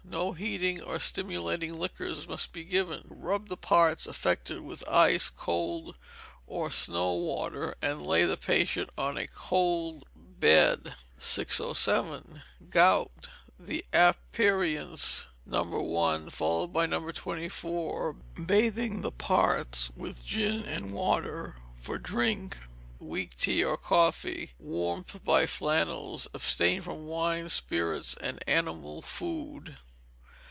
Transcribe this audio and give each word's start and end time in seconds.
No 0.03 0.33
heating 0.33 0.81
or 0.81 0.99
stimulating 0.99 1.73
liquors 1.73 2.27
must 2.27 2.51
be 2.51 2.65
given. 2.65 3.05
Rub 3.09 3.47
the 3.47 3.55
parts 3.55 4.05
affected 4.05 4.59
with 4.59 4.85
ice, 4.89 5.29
cold, 5.29 5.95
or 6.45 6.69
snow 6.69 7.13
water, 7.13 7.75
and 7.81 8.05
lay 8.05 8.25
the 8.25 8.35
patient 8.35 8.89
on 8.97 9.17
a 9.17 9.25
cold 9.25 10.03
bed. 10.13 10.95
607. 11.17 12.41
Gout. 12.69 13.29
The 13.57 13.85
aperients 13.93 15.27
No. 15.45 15.61
1, 15.63 16.29
followed 16.29 16.73
by 16.73 16.85
No. 16.87 17.09
24, 17.09 18.11
bathing 18.45 19.01
the 19.01 19.11
parts 19.13 19.91
with 19.95 20.25
gin 20.25 20.63
and 20.65 20.93
water; 20.93 21.55
for 21.81 21.97
drink, 21.97 22.57
weak 22.99 23.37
tea 23.37 23.63
or 23.63 23.77
coffee. 23.77 24.55
Warmth 24.59 25.23
by 25.23 25.45
flannels. 25.45 26.27
Abstain 26.33 26.81
from 26.81 27.05
wines, 27.07 27.53
spirits, 27.53 28.17
and 28.19 28.43
animal 28.45 29.01
food. 29.01 29.77